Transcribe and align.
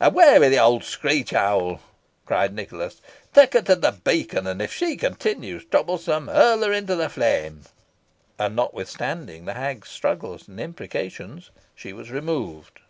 "Away 0.00 0.38
with 0.38 0.50
the 0.50 0.58
old 0.58 0.82
screech 0.82 1.34
owl," 1.34 1.78
cried 2.24 2.54
Nicholas. 2.54 3.02
"Take 3.34 3.52
her 3.52 3.60
to 3.60 3.76
the 3.76 3.92
beacon, 3.92 4.46
and, 4.46 4.62
if 4.62 4.72
she 4.72 4.96
continues 4.96 5.66
troublesome, 5.66 6.28
hurl 6.28 6.62
her 6.64 6.72
into 6.72 6.96
the 6.96 7.10
flame." 7.10 7.64
And, 8.38 8.56
notwithstanding 8.56 9.44
the 9.44 9.52
hag's 9.52 9.90
struggles 9.90 10.48
and 10.48 10.58
imprecations, 10.58 11.50
she 11.74 11.92
was 11.92 12.10
removed. 12.10 12.80